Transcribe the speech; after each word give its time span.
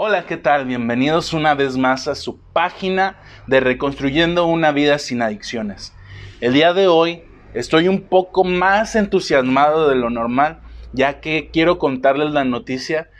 Hola, 0.00 0.26
¿qué 0.26 0.36
tal? 0.36 0.64
Bienvenidos 0.64 1.32
una 1.32 1.56
vez 1.56 1.76
más 1.76 2.06
a 2.06 2.14
su 2.14 2.38
página 2.38 3.16
de 3.48 3.58
Reconstruyendo 3.58 4.46
una 4.46 4.70
vida 4.70 4.96
sin 5.00 5.22
adicciones. 5.22 5.92
El 6.40 6.52
día 6.52 6.72
de 6.72 6.86
hoy 6.86 7.24
estoy 7.52 7.88
un 7.88 8.02
poco 8.02 8.44
más 8.44 8.94
entusiasmado 8.94 9.88
de 9.88 9.96
lo 9.96 10.08
normal, 10.08 10.60
ya 10.92 11.18
que 11.18 11.50
quiero 11.52 11.80
contarles 11.80 12.30
la 12.30 12.44
noticia 12.44 13.10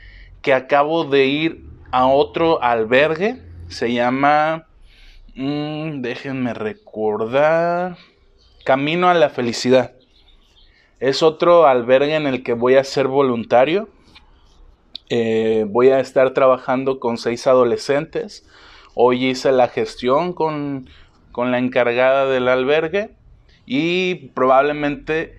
que 0.41 0.55
acabo 0.55 1.03
de 1.03 1.27
ir 1.27 1.65
a 1.91 2.07
otro 2.07 2.63
albergue. 2.63 3.43
Se 3.67 3.93
llama... 3.93 4.69
Mm, 5.35 6.01
déjenme 6.01 6.55
recordar. 6.55 7.97
Camino 8.65 9.09
a 9.09 9.15
la 9.15 9.31
Felicidad. 9.31 9.95
Es 11.01 11.25
otro 11.25 11.67
albergue 11.67 12.15
en 12.15 12.29
el 12.29 12.45
que 12.45 12.53
voy 12.53 12.77
a 12.77 12.85
ser 12.85 13.09
voluntario 13.09 13.89
eh, 15.11 15.65
voy 15.69 15.89
a 15.89 16.01
estar 16.01 16.35
trabajando 16.35 17.01
con 17.01 17.17
seis 17.17 17.47
adolescentes. 17.47 18.47
Hoy 18.95 19.27
hice 19.27 19.53
la 19.53 19.69
gestión 19.69 20.33
con, 20.33 20.89
con 21.33 21.51
la 21.51 21.59
encargada 21.59 22.27
del 22.27 22.49
albergue 22.49 23.11
y 23.65 24.31
probablemente 24.35 25.37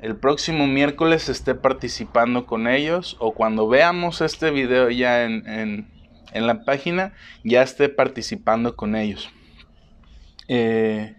el 0.00 0.16
próximo 0.16 0.66
miércoles 0.66 1.28
esté 1.28 1.54
participando 1.54 2.46
con 2.46 2.66
ellos 2.66 3.16
o 3.18 3.32
cuando 3.32 3.68
veamos 3.68 4.22
este 4.22 4.50
video 4.50 4.88
ya 4.88 5.24
en, 5.24 5.86
en, 6.32 6.46
la 6.46 6.64
página 6.64 7.12
ya 7.44 7.62
esté 7.62 7.90
participando 7.90 8.76
con 8.76 8.96
ellos. 8.96 9.28
Eh, 10.48 11.16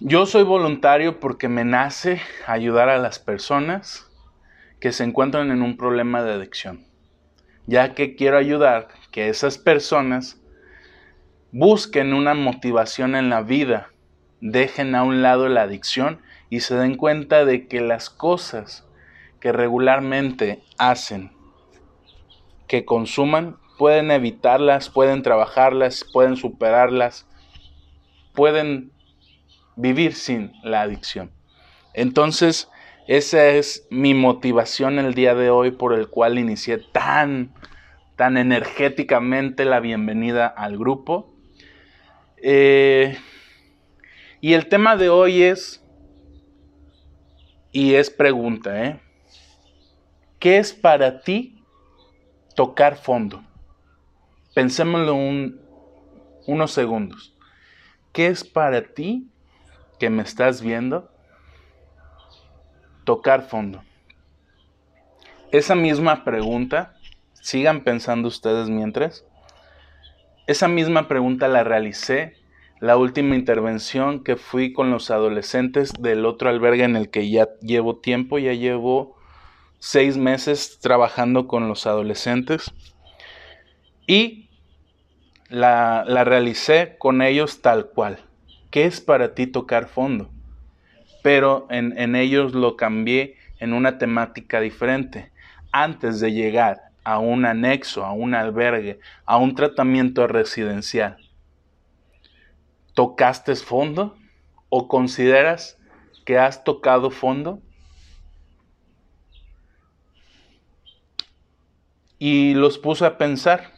yo 0.00 0.26
soy 0.26 0.42
voluntario 0.42 1.20
porque 1.20 1.48
me 1.48 1.64
nace 1.64 2.20
ayudar 2.46 2.90
a 2.90 2.98
las 2.98 3.18
personas 3.18 4.09
que 4.80 4.92
se 4.92 5.04
encuentran 5.04 5.50
en 5.50 5.62
un 5.62 5.76
problema 5.76 6.22
de 6.22 6.32
adicción, 6.32 6.86
ya 7.66 7.94
que 7.94 8.16
quiero 8.16 8.38
ayudar 8.38 8.88
que 9.10 9.28
esas 9.28 9.58
personas 9.58 10.40
busquen 11.52 12.14
una 12.14 12.34
motivación 12.34 13.14
en 13.14 13.28
la 13.28 13.42
vida, 13.42 13.90
dejen 14.40 14.94
a 14.94 15.02
un 15.02 15.22
lado 15.22 15.48
la 15.48 15.62
adicción 15.62 16.20
y 16.48 16.60
se 16.60 16.74
den 16.76 16.96
cuenta 16.96 17.44
de 17.44 17.68
que 17.68 17.80
las 17.80 18.08
cosas 18.08 18.86
que 19.40 19.52
regularmente 19.52 20.62
hacen, 20.78 21.32
que 22.66 22.84
consuman, 22.84 23.56
pueden 23.78 24.10
evitarlas, 24.10 24.90
pueden 24.90 25.22
trabajarlas, 25.22 26.04
pueden 26.12 26.36
superarlas, 26.36 27.26
pueden 28.34 28.92
vivir 29.76 30.14
sin 30.14 30.52
la 30.62 30.82
adicción. 30.82 31.32
Entonces, 31.94 32.68
esa 33.10 33.48
es 33.48 33.88
mi 33.90 34.14
motivación 34.14 35.00
el 35.00 35.14
día 35.14 35.34
de 35.34 35.50
hoy 35.50 35.72
por 35.72 35.94
el 35.94 36.06
cual 36.06 36.38
inicié 36.38 36.78
tan, 36.78 37.52
tan 38.14 38.36
energéticamente 38.36 39.64
la 39.64 39.80
bienvenida 39.80 40.46
al 40.46 40.78
grupo. 40.78 41.34
Eh, 42.36 43.18
y 44.40 44.52
el 44.52 44.68
tema 44.68 44.94
de 44.94 45.08
hoy 45.08 45.42
es, 45.42 45.84
y 47.72 47.94
es 47.94 48.10
pregunta, 48.10 48.84
¿eh? 48.84 49.00
¿Qué 50.38 50.58
es 50.58 50.72
para 50.72 51.20
ti 51.22 51.64
tocar 52.54 52.96
fondo? 52.96 53.42
Pensémoslo 54.54 55.16
un, 55.16 55.60
unos 56.46 56.70
segundos. 56.70 57.36
¿Qué 58.12 58.28
es 58.28 58.44
para 58.44 58.94
ti 58.94 59.28
que 59.98 60.10
me 60.10 60.22
estás 60.22 60.62
viendo? 60.62 61.09
Tocar 63.04 63.42
fondo. 63.42 63.82
Esa 65.52 65.74
misma 65.74 66.24
pregunta, 66.24 66.94
sigan 67.34 67.82
pensando 67.82 68.28
ustedes 68.28 68.68
mientras, 68.68 69.24
esa 70.46 70.68
misma 70.68 71.08
pregunta 71.08 71.48
la 71.48 71.64
realicé 71.64 72.40
la 72.80 72.96
última 72.96 73.36
intervención 73.36 74.24
que 74.24 74.36
fui 74.36 74.72
con 74.72 74.90
los 74.90 75.10
adolescentes 75.10 75.92
del 75.98 76.24
otro 76.24 76.48
albergue 76.48 76.84
en 76.84 76.96
el 76.96 77.10
que 77.10 77.28
ya 77.30 77.50
llevo 77.60 77.98
tiempo, 77.98 78.38
ya 78.38 78.54
llevo 78.54 79.16
seis 79.78 80.16
meses 80.16 80.78
trabajando 80.80 81.46
con 81.46 81.68
los 81.68 81.86
adolescentes 81.86 82.72
y 84.06 84.48
la, 85.50 86.04
la 86.06 86.24
realicé 86.24 86.96
con 86.98 87.20
ellos 87.20 87.60
tal 87.60 87.90
cual. 87.90 88.18
¿Qué 88.70 88.86
es 88.86 89.02
para 89.02 89.34
ti 89.34 89.46
tocar 89.46 89.86
fondo? 89.86 90.30
Pero 91.22 91.66
en, 91.70 92.16
ellos 92.16 92.54
lo 92.54 92.76
cambié 92.76 93.36
en 93.58 93.72
una 93.72 93.98
temática 93.98 94.60
diferente. 94.60 95.30
Antes 95.72 96.20
de 96.20 96.32
llegar 96.32 96.90
a 97.04 97.18
un 97.18 97.44
anexo, 97.44 98.04
a 98.04 98.12
un 98.12 98.34
albergue, 98.34 99.00
a 99.24 99.36
un 99.36 99.54
tratamiento 99.54 100.26
residencial, 100.26 101.16
¿tocaste 102.94 103.54
fondo 103.56 104.16
o 104.68 104.88
consideras 104.88 105.78
que 106.24 106.38
has 106.38 106.64
tocado 106.64 107.10
fondo? 107.10 107.60
Y 112.18 112.54
los 112.54 112.78
puse 112.78 113.06
a 113.06 113.16
pensar. 113.16 113.72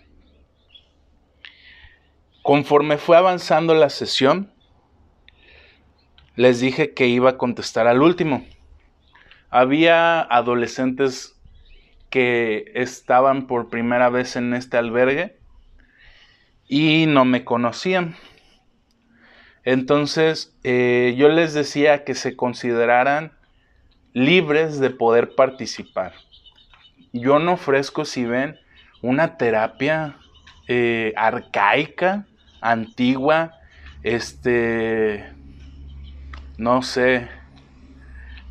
Conforme 2.43 2.99
fue 2.99 3.17
avanzando 3.17 3.73
la 3.73 3.89
sesión, 3.89 4.53
les 6.37 6.61
dije 6.61 6.95
que 6.95 7.07
iba 7.07 7.31
a 7.31 7.39
contestar 7.39 7.87
al 7.87 8.03
último. 8.03 8.45
Había 9.51 10.21
adolescentes 10.21 11.39
que 12.11 12.71
estaban 12.75 13.47
por 13.47 13.69
primera 13.69 14.09
vez 14.09 14.37
en 14.37 14.55
este 14.55 14.77
albergue 14.77 15.37
y 16.69 17.07
no 17.07 17.25
me 17.25 17.45
conocían. 17.45 18.17
Entonces 19.65 20.57
eh, 20.65 21.15
yo 21.17 21.29
les 21.29 21.55
decía 21.55 22.05
que 22.05 22.15
se 22.15 22.37
consideraran 22.37 23.33
libres 24.13 24.79
de 24.79 24.91
poder 24.91 25.35
participar. 25.35 26.13
Yo 27.13 27.39
no 27.39 27.53
ofrezco, 27.53 28.05
si 28.05 28.25
ven, 28.25 28.59
una 29.03 29.37
terapia 29.37 30.17
eh, 30.69 31.13
arcaica, 31.17 32.27
antigua, 32.61 33.55
este, 34.03 35.33
no 36.63 36.81
sé, 36.81 37.29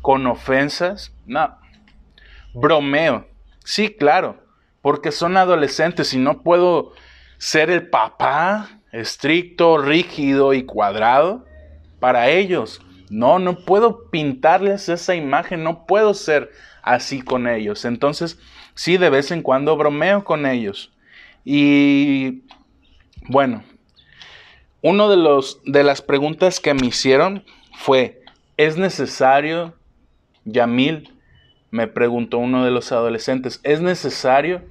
con 0.02 0.26
ofensas, 0.26 1.14
no. 1.24 1.56
Bromeo, 2.52 3.26
sí, 3.64 3.88
claro, 3.88 4.36
porque 4.82 5.10
son 5.10 5.38
adolescentes 5.38 6.12
y 6.12 6.18
no 6.18 6.42
puedo 6.42 6.92
ser 7.38 7.70
el 7.70 7.88
papá 7.88 8.80
estricto, 8.92 9.78
rígido 9.78 10.52
y 10.52 10.64
cuadrado 10.64 11.46
para 12.00 12.28
ellos. 12.28 12.82
No, 13.08 13.38
no 13.38 13.64
puedo 13.64 14.10
pintarles 14.10 14.90
esa 14.90 15.14
imagen, 15.14 15.64
no 15.64 15.86
puedo 15.86 16.12
ser 16.12 16.50
así 16.82 17.22
con 17.22 17.48
ellos. 17.48 17.86
Entonces, 17.86 18.38
sí, 18.74 18.98
de 18.98 19.08
vez 19.08 19.30
en 19.30 19.40
cuando 19.40 19.78
bromeo 19.78 20.22
con 20.22 20.44
ellos. 20.44 20.92
Y 21.46 22.42
bueno, 23.28 23.64
uno 24.82 25.08
de 25.08 25.42
de 25.64 25.82
las 25.82 26.02
preguntas 26.02 26.60
que 26.60 26.74
me 26.74 26.88
hicieron 26.88 27.44
fue, 27.82 28.22
¿es 28.56 28.76
necesario, 28.76 29.74
Yamil, 30.44 31.12
me 31.72 31.88
preguntó 31.88 32.38
uno 32.38 32.64
de 32.64 32.70
los 32.70 32.92
adolescentes, 32.92 33.60
¿es 33.64 33.80
necesario 33.80 34.62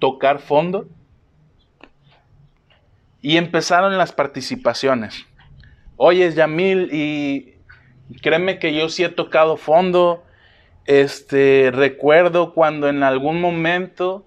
tocar 0.00 0.40
fondo? 0.40 0.88
Y 3.20 3.36
empezaron 3.36 3.96
las 3.96 4.10
participaciones. 4.10 5.24
Oye, 5.96 6.32
Yamil, 6.32 6.88
y 6.92 7.54
créeme 8.22 8.58
que 8.58 8.74
yo 8.74 8.88
sí 8.88 9.04
he 9.04 9.08
tocado 9.08 9.56
fondo. 9.56 10.24
Este, 10.84 11.70
recuerdo 11.72 12.54
cuando 12.54 12.88
en 12.88 13.04
algún 13.04 13.40
momento 13.40 14.26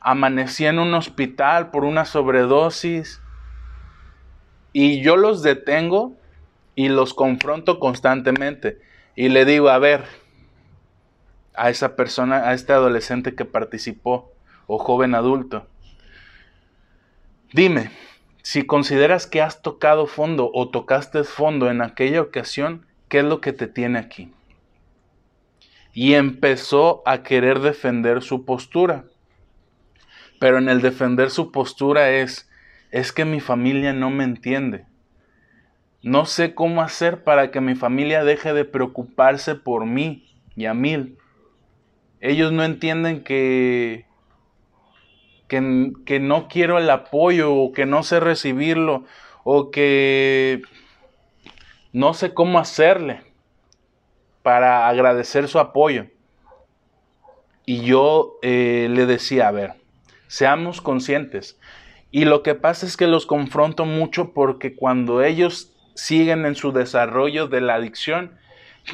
amanecí 0.00 0.66
en 0.66 0.78
un 0.78 0.92
hospital 0.92 1.70
por 1.70 1.84
una 1.84 2.04
sobredosis 2.04 3.22
y 4.74 5.00
yo 5.00 5.16
los 5.16 5.42
detengo 5.42 6.18
y 6.78 6.88
los 6.88 7.12
confronto 7.12 7.80
constantemente 7.80 8.78
y 9.16 9.30
le 9.30 9.44
digo, 9.44 9.68
a 9.68 9.80
ver, 9.80 10.04
a 11.54 11.70
esa 11.70 11.96
persona, 11.96 12.48
a 12.48 12.54
este 12.54 12.72
adolescente 12.72 13.34
que 13.34 13.44
participó 13.44 14.30
o 14.68 14.78
joven 14.78 15.16
adulto, 15.16 15.66
dime, 17.52 17.90
si 18.42 18.64
consideras 18.64 19.26
que 19.26 19.42
has 19.42 19.60
tocado 19.60 20.06
fondo 20.06 20.52
o 20.54 20.68
tocaste 20.68 21.24
fondo 21.24 21.68
en 21.68 21.82
aquella 21.82 22.20
ocasión, 22.22 22.86
¿qué 23.08 23.18
es 23.18 23.24
lo 23.24 23.40
que 23.40 23.52
te 23.52 23.66
tiene 23.66 23.98
aquí? 23.98 24.32
Y 25.92 26.14
empezó 26.14 27.02
a 27.06 27.24
querer 27.24 27.58
defender 27.58 28.22
su 28.22 28.44
postura. 28.44 29.04
Pero 30.38 30.58
en 30.58 30.68
el 30.68 30.80
defender 30.80 31.30
su 31.30 31.50
postura 31.50 32.10
es, 32.10 32.48
es 32.92 33.10
que 33.10 33.24
mi 33.24 33.40
familia 33.40 33.92
no 33.92 34.10
me 34.10 34.22
entiende. 34.22 34.86
No 36.08 36.24
sé 36.24 36.54
cómo 36.54 36.80
hacer 36.80 37.22
para 37.22 37.50
que 37.50 37.60
mi 37.60 37.74
familia 37.74 38.24
deje 38.24 38.54
de 38.54 38.64
preocuparse 38.64 39.54
por 39.54 39.84
mí 39.84 40.24
y 40.56 40.64
a 40.64 40.72
mí. 40.72 41.14
Ellos 42.22 42.50
no 42.50 42.64
entienden 42.64 43.22
que 43.22 44.06
que, 45.48 45.92
que 46.06 46.18
no 46.18 46.48
quiero 46.48 46.78
el 46.78 46.88
apoyo 46.88 47.54
o 47.54 47.72
que 47.72 47.84
no 47.84 48.02
sé 48.02 48.20
recibirlo 48.20 49.04
o 49.44 49.70
que 49.70 50.62
no 51.92 52.14
sé 52.14 52.32
cómo 52.32 52.58
hacerle 52.58 53.20
para 54.42 54.88
agradecer 54.88 55.46
su 55.46 55.58
apoyo. 55.58 56.06
Y 57.66 57.82
yo 57.82 58.38
eh, 58.40 58.88
le 58.90 59.04
decía, 59.04 59.48
a 59.48 59.52
ver, 59.52 59.74
seamos 60.26 60.80
conscientes. 60.80 61.60
Y 62.10 62.24
lo 62.24 62.42
que 62.42 62.54
pasa 62.54 62.86
es 62.86 62.96
que 62.96 63.06
los 63.06 63.26
confronto 63.26 63.84
mucho 63.84 64.32
porque 64.32 64.74
cuando 64.74 65.22
ellos 65.22 65.74
siguen 65.98 66.46
en 66.46 66.54
su 66.54 66.70
desarrollo 66.70 67.48
de 67.48 67.60
la 67.60 67.74
adicción, 67.74 68.38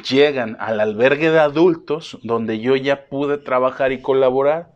llegan 0.09 0.57
al 0.59 0.79
albergue 0.79 1.29
de 1.29 1.39
adultos, 1.39 2.17
donde 2.23 2.59
yo 2.59 2.75
ya 2.75 3.05
pude 3.05 3.37
trabajar 3.37 3.91
y 3.91 4.01
colaborar, 4.01 4.71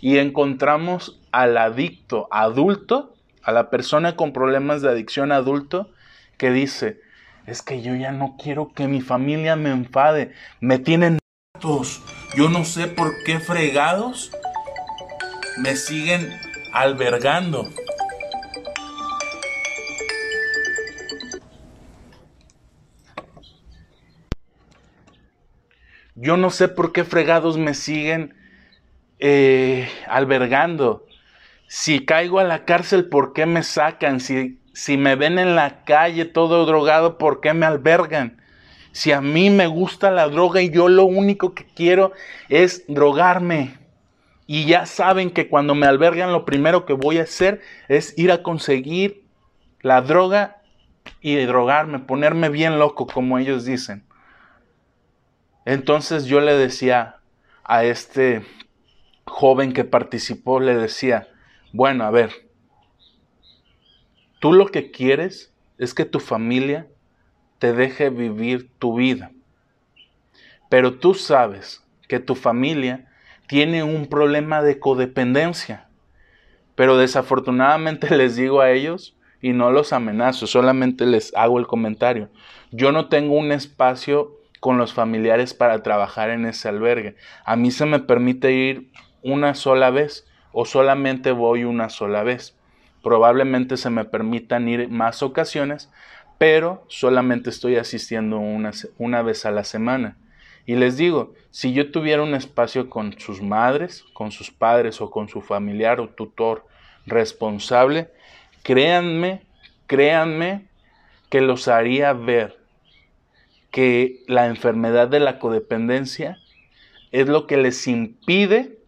y 0.00 0.18
encontramos 0.18 1.20
al 1.32 1.58
adicto 1.58 2.28
adulto, 2.30 3.14
a 3.42 3.50
la 3.50 3.70
persona 3.70 4.14
con 4.14 4.32
problemas 4.32 4.82
de 4.82 4.90
adicción 4.90 5.32
adulto, 5.32 5.90
que 6.38 6.52
dice, 6.52 7.00
es 7.44 7.60
que 7.60 7.82
yo 7.82 7.96
ya 7.96 8.12
no 8.12 8.36
quiero 8.40 8.72
que 8.72 8.86
mi 8.86 9.00
familia 9.00 9.56
me 9.56 9.70
enfade, 9.70 10.32
me 10.60 10.78
tienen 10.78 11.18
yo 12.36 12.50
no 12.50 12.64
sé 12.64 12.88
por 12.88 13.14
qué 13.24 13.40
fregados 13.40 14.30
me 15.56 15.76
siguen 15.76 16.30
albergando. 16.72 17.68
Yo 26.24 26.38
no 26.38 26.48
sé 26.48 26.68
por 26.68 26.92
qué 26.92 27.04
fregados 27.04 27.58
me 27.58 27.74
siguen 27.74 28.34
eh, 29.18 29.90
albergando. 30.08 31.04
Si 31.66 32.06
caigo 32.06 32.38
a 32.38 32.44
la 32.44 32.64
cárcel, 32.64 33.10
¿por 33.10 33.34
qué 33.34 33.44
me 33.44 33.62
sacan? 33.62 34.20
Si, 34.20 34.58
si 34.72 34.96
me 34.96 35.16
ven 35.16 35.38
en 35.38 35.54
la 35.54 35.84
calle 35.84 36.24
todo 36.24 36.64
drogado, 36.64 37.18
¿por 37.18 37.42
qué 37.42 37.52
me 37.52 37.66
albergan? 37.66 38.40
Si 38.92 39.12
a 39.12 39.20
mí 39.20 39.50
me 39.50 39.66
gusta 39.66 40.10
la 40.10 40.26
droga 40.28 40.62
y 40.62 40.70
yo 40.70 40.88
lo 40.88 41.04
único 41.04 41.52
que 41.52 41.66
quiero 41.66 42.12
es 42.48 42.86
drogarme. 42.88 43.76
Y 44.46 44.64
ya 44.64 44.86
saben 44.86 45.30
que 45.30 45.50
cuando 45.50 45.74
me 45.74 45.86
albergan 45.86 46.32
lo 46.32 46.46
primero 46.46 46.86
que 46.86 46.94
voy 46.94 47.18
a 47.18 47.24
hacer 47.24 47.60
es 47.88 48.16
ir 48.16 48.32
a 48.32 48.42
conseguir 48.42 49.26
la 49.82 50.00
droga 50.00 50.62
y 51.20 51.36
drogarme, 51.44 51.98
ponerme 51.98 52.48
bien 52.48 52.78
loco 52.78 53.06
como 53.06 53.36
ellos 53.36 53.66
dicen. 53.66 54.04
Entonces 55.64 56.26
yo 56.26 56.40
le 56.40 56.54
decía 56.56 57.16
a 57.64 57.84
este 57.84 58.44
joven 59.24 59.72
que 59.72 59.84
participó, 59.84 60.60
le 60.60 60.76
decía, 60.76 61.28
bueno, 61.72 62.04
a 62.04 62.10
ver, 62.10 62.30
tú 64.40 64.52
lo 64.52 64.66
que 64.66 64.90
quieres 64.90 65.52
es 65.78 65.94
que 65.94 66.04
tu 66.04 66.20
familia 66.20 66.86
te 67.58 67.72
deje 67.72 68.10
vivir 68.10 68.70
tu 68.78 68.96
vida. 68.96 69.32
Pero 70.68 70.98
tú 70.98 71.14
sabes 71.14 71.82
que 72.08 72.20
tu 72.20 72.34
familia 72.34 73.06
tiene 73.46 73.82
un 73.82 74.06
problema 74.06 74.62
de 74.62 74.78
codependencia. 74.78 75.88
Pero 76.74 76.98
desafortunadamente 76.98 78.14
les 78.16 78.36
digo 78.36 78.60
a 78.60 78.70
ellos, 78.70 79.16
y 79.40 79.52
no 79.52 79.70
los 79.70 79.92
amenazo, 79.92 80.46
solamente 80.46 81.04
les 81.04 81.34
hago 81.34 81.58
el 81.58 81.66
comentario, 81.66 82.30
yo 82.70 82.92
no 82.92 83.08
tengo 83.08 83.34
un 83.34 83.52
espacio 83.52 84.40
con 84.64 84.78
los 84.78 84.94
familiares 84.94 85.52
para 85.52 85.82
trabajar 85.82 86.30
en 86.30 86.46
ese 86.46 86.70
albergue. 86.70 87.16
A 87.44 87.54
mí 87.54 87.70
se 87.70 87.84
me 87.84 87.98
permite 87.98 88.52
ir 88.52 88.88
una 89.20 89.54
sola 89.54 89.90
vez 89.90 90.26
o 90.52 90.64
solamente 90.64 91.32
voy 91.32 91.64
una 91.64 91.90
sola 91.90 92.22
vez. 92.22 92.56
Probablemente 93.02 93.76
se 93.76 93.90
me 93.90 94.06
permitan 94.06 94.66
ir 94.66 94.88
más 94.88 95.22
ocasiones, 95.22 95.90
pero 96.38 96.82
solamente 96.88 97.50
estoy 97.50 97.76
asistiendo 97.76 98.38
una, 98.38 98.70
una 98.96 99.20
vez 99.20 99.44
a 99.44 99.50
la 99.50 99.64
semana. 99.64 100.16
Y 100.64 100.76
les 100.76 100.96
digo, 100.96 101.34
si 101.50 101.74
yo 101.74 101.90
tuviera 101.90 102.22
un 102.22 102.34
espacio 102.34 102.88
con 102.88 103.20
sus 103.20 103.42
madres, 103.42 104.02
con 104.14 104.32
sus 104.32 104.50
padres 104.50 104.98
o 105.02 105.10
con 105.10 105.28
su 105.28 105.42
familiar 105.42 106.00
o 106.00 106.08
tutor 106.08 106.66
responsable, 107.04 108.08
créanme, 108.62 109.42
créanme 109.86 110.68
que 111.28 111.42
los 111.42 111.68
haría 111.68 112.14
ver 112.14 112.63
que 113.74 114.22
la 114.28 114.46
enfermedad 114.46 115.08
de 115.08 115.18
la 115.18 115.40
codependencia 115.40 116.38
es 117.10 117.26
lo 117.26 117.48
que 117.48 117.56
les 117.56 117.88
impide 117.88 118.78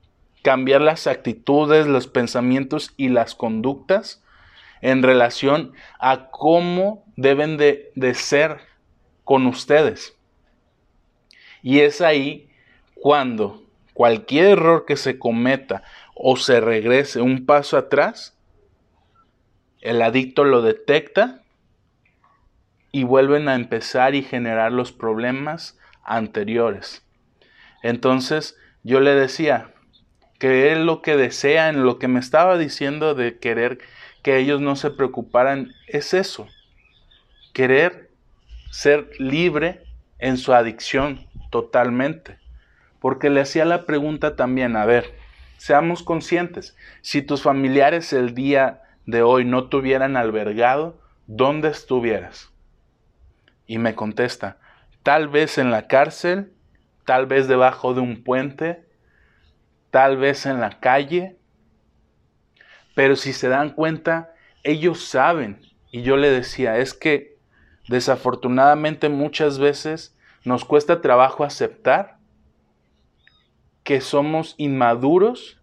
cambiar 0.45 0.81
las 0.81 1.09
actitudes, 1.09 1.89
los 1.89 2.07
pensamientos 2.07 2.95
y 2.97 3.09
las 3.09 3.35
conductas 3.35 4.23
en 4.83 5.03
relación 5.03 5.73
a 5.99 6.31
cómo 6.31 7.05
deben 7.17 7.57
de, 7.57 8.15
ser 8.15 8.61
con 9.25 9.49
ustedes. 9.49 10.17
Y 11.65 11.81
es 11.81 12.01
ahí 12.01 12.49
cuando 12.95 13.65
cualquier 13.93 14.45
error 14.51 14.85
que 14.87 14.97
se 14.97 15.19
cometa 15.19 15.83
o 16.15 16.37
se 16.37 16.61
regrese 16.61 17.21
un 17.21 17.45
paso 17.45 17.77
atrás, 17.77 18.39
el 19.81 20.01
adicto 20.01 20.45
lo 20.45 20.63
detecta 20.63 21.43
y 22.97 23.05
vuelven 23.05 23.47
a 23.47 23.57
empezar 23.57 24.15
y 24.15 24.23
generar 24.23 24.73
los 24.73 24.91
problemas 24.91 25.79
anteriores. 26.03 27.05
Entonces 27.83 28.57
yo 28.85 29.01
le 29.01 29.15
decía 29.15 29.75
que 30.39 30.73
él 30.73 30.87
lo 30.87 31.03
que 31.03 31.19
desea 31.19 31.69
en 31.69 31.85
lo 31.85 31.99
que 31.99 32.09
me 32.09 32.21
estaba 32.21 32.57
diciendo 32.57 33.15
de 33.15 33.39
querer 33.39 33.81
que 34.23 34.39
ellos 34.39 34.63
no 34.63 34.77
se 34.77 34.91
preocuparan 34.91 35.73
es 35.87 36.15
eso, 36.15 36.49
querer 37.53 38.09
ser 38.71 39.11
libre 39.19 39.83
en 40.19 40.39
su 40.39 40.55
adicción 40.55 41.27
totalmente. 41.51 42.39
Porque 42.99 43.29
le 43.29 43.43
hacía 43.43 43.67
la 43.67 43.85
pregunta 43.85 44.37
también, 44.37 44.75
a 44.75 44.87
ver, 44.87 45.15
seamos 45.59 46.03
conscientes, 46.03 46.75
si 47.03 47.21
tus 47.21 47.43
familiares 47.43 48.15
el 48.15 48.35
día 48.35 48.85
de 49.05 49.21
hoy 49.21 49.45
no 49.45 49.69
tuvieran 49.69 50.17
albergado, 50.17 50.99
¿dónde 51.27 51.69
estuvieras? 51.69 52.56
Y 53.67 53.79
me 53.79 53.95
contesta, 53.95 54.59
tal 55.03 55.29
vez 55.29 55.59
en 55.59 55.71
la 55.71 55.87
cárcel, 55.89 56.53
tal 57.05 57.27
vez 57.27 57.49
debajo 57.49 57.95
de 57.95 58.01
un 58.01 58.23
puente, 58.23 58.85
tal 59.91 60.17
vez 60.17 60.47
en 60.47 60.61
la 60.61 60.81
calle, 60.81 61.37
pero 62.95 63.17
si 63.17 63.33
se 63.33 63.49
dan 63.49 63.71
cuenta, 63.71 64.35
ellos 64.63 65.05
saben. 65.05 65.61
Y 65.91 66.03
yo 66.03 66.17
le 66.17 66.31
decía, 66.31 66.79
es 66.79 66.95
que 66.95 67.39
desafortunadamente 67.89 69.09
muchas 69.09 69.59
veces 69.59 70.17
nos 70.45 70.65
cuesta 70.65 71.01
trabajo 71.01 71.45
aceptar 71.45 72.19
que 73.85 74.01
somos 74.01 74.55
inmaduros 74.59 75.61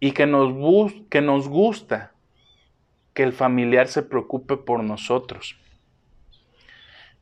y 0.00 0.12
que 0.12 0.26
nos, 0.26 0.92
que 1.08 1.20
nos 1.20 1.48
gusta 1.48 2.12
que 3.12 3.22
el 3.22 3.32
familiar 3.32 3.86
se 3.86 4.02
preocupe 4.02 4.56
por 4.56 4.82
nosotros. 4.82 5.56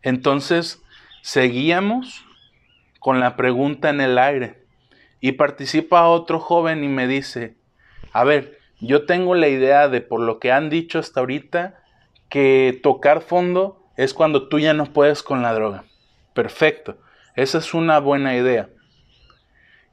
Entonces, 0.02 0.82
seguíamos 1.22 2.24
con 2.98 3.20
la 3.20 3.36
pregunta 3.36 3.90
en 3.90 4.00
el 4.00 4.18
aire 4.18 4.64
y 5.20 5.32
participa 5.32 6.08
otro 6.08 6.40
joven 6.40 6.84
y 6.84 6.88
me 6.88 7.06
dice, 7.06 7.56
a 8.12 8.24
ver, 8.24 8.58
yo 8.80 9.06
tengo 9.06 9.34
la 9.34 9.48
idea 9.48 9.88
de, 9.88 10.00
por 10.00 10.20
lo 10.20 10.38
que 10.38 10.50
han 10.50 10.68
dicho 10.68 10.98
hasta 10.98 11.20
ahorita, 11.20 11.80
que 12.28 12.80
tocar 12.82 13.20
fondo 13.20 13.86
es 13.96 14.14
cuando 14.14 14.48
tú 14.48 14.58
ya 14.58 14.72
no 14.72 14.86
puedes 14.86 15.22
con 15.22 15.42
la 15.42 15.54
droga. 15.54 15.84
Perfecto, 16.34 16.98
esa 17.36 17.58
es 17.58 17.74
una 17.74 18.00
buena 18.00 18.36
idea. 18.36 18.68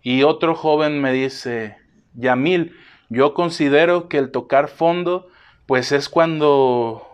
Y 0.02 0.24
otro 0.24 0.56
joven 0.56 1.02
me 1.02 1.12
dice, 1.12 1.78
Yamil, 2.16 2.76
yo 3.10 3.34
considero 3.34 4.08
que 4.08 4.18
el 4.18 4.32
tocar 4.32 4.70
fondo, 4.70 5.28
pues 5.66 5.92
es 5.92 6.10
cuando, 6.10 7.09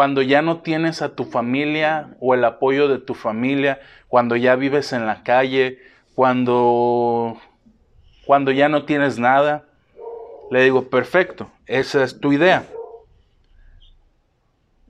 cuando 0.00 0.22
ya 0.22 0.40
no 0.40 0.62
tienes 0.62 1.02
a 1.02 1.14
tu 1.14 1.24
familia 1.24 2.16
o 2.20 2.32
el 2.32 2.42
apoyo 2.46 2.88
de 2.88 2.96
tu 2.96 3.12
familia, 3.12 3.80
cuando 4.08 4.34
ya 4.34 4.56
vives 4.56 4.94
en 4.94 5.04
la 5.04 5.22
calle, 5.24 5.78
cuando 6.14 7.36
cuando 8.24 8.50
ya 8.50 8.70
no 8.70 8.86
tienes 8.86 9.18
nada, 9.18 9.66
le 10.50 10.64
digo, 10.64 10.88
perfecto, 10.88 11.50
esa 11.66 12.02
es 12.02 12.18
tu 12.18 12.32
idea. 12.32 12.64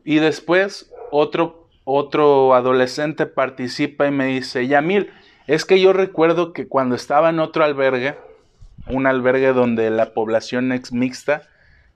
Y 0.05 0.21
después 0.21 0.95
otro, 1.11 1.67
otro 1.83 2.55
adolescente 2.55 3.27
participa 3.27 4.07
y 4.07 4.13
me 4.13 4.27
dice, 4.27 4.69
Yamil, 4.69 5.11
es 5.49 5.65
que 5.65 5.81
yo 5.81 5.93
recuerdo 5.93 6.53
que 6.53 6.69
cuando 6.69 6.95
estaba 6.95 7.31
en 7.31 7.41
otro 7.41 7.65
albergue, 7.65 8.15
un 8.87 9.09
albergue 9.09 9.53
donde 9.55 9.91
la 9.91 10.15
población 10.15 10.71
es 10.71 10.93
mixta, 10.93 11.49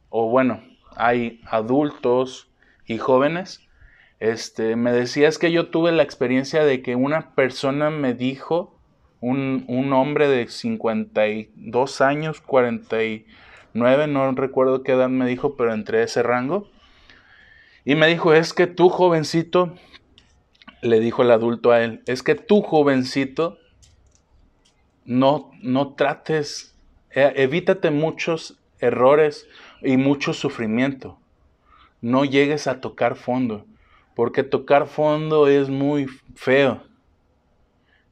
o 0.09 0.29
bueno, 0.29 0.65
hay 0.97 1.41
adultos 1.47 2.49
y 2.87 2.99
jóvenes, 2.99 3.61
este, 4.21 4.77
me 4.77 4.93
decía 4.93 5.29
es 5.29 5.39
que 5.39 5.53
yo 5.53 5.69
tuve 5.69 5.93
la 5.93 6.03
experiencia 6.03 6.65
de 6.65 6.83
que 6.83 6.97
una 6.97 7.35
persona 7.35 7.91
me 7.91 8.15
dijo 8.15 8.79
un, 9.21 9.65
un 9.69 9.93
hombre 9.93 10.29
de 10.29 10.49
52 10.49 12.01
años, 12.01 12.41
49, 12.41 14.07
no 14.07 14.33
recuerdo 14.33 14.83
qué 14.83 14.93
edad 14.93 15.09
me 15.09 15.27
dijo, 15.27 15.57
pero 15.57 15.73
entre 15.73 16.03
ese 16.03 16.23
rango. 16.23 16.69
Y 17.85 17.97
me 17.97 18.07
dijo, 18.07 18.33
es 18.33 18.55
que 18.55 18.67
tú 18.67 18.89
jovencito, 18.89 19.75
le 20.81 21.01
dijo 21.01 21.23
el 21.23 21.31
adulto 21.31 21.71
a 21.71 21.83
él, 21.83 22.03
es 22.07 22.23
que 22.23 22.35
tú 22.35 22.63
jovencito, 22.63 23.59
no, 25.05 25.51
no 25.61 25.95
trates, 25.95 26.75
e, 27.11 27.33
evítate 27.37 27.91
muchos 27.91 28.59
errores 28.79 29.47
y 29.83 29.97
mucho 29.97 30.33
sufrimiento. 30.33 31.19
No 32.05 32.27
llegues 32.27 32.67
a 32.67 32.83
tocar 32.83 33.17
fondo, 33.17 33.65
porque 34.15 34.43
tocar 34.43 34.89
fondo 34.89 35.49
es 35.49 35.71
muy 35.71 36.07
feo, 36.35 36.83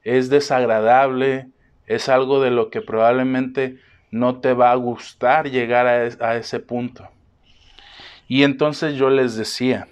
es 0.03 0.31
desagradable, 0.31 1.51
es 1.87 2.09
algo 2.09 2.41
de 2.41 2.51
lo 2.51 2.71
que 2.71 2.81
probablemente 2.81 3.77
no 4.11 4.41
te 4.41 4.55
va 4.55 4.71
a 4.71 4.77
gustar 4.77 5.51
llegar 5.51 5.87
a, 5.87 6.37
ese 6.37 6.59
punto. 6.59 7.07
Y 8.29 8.45
entonces 8.45 8.95
yo 8.95 9.11
les 9.11 9.37
decía, 9.37 9.89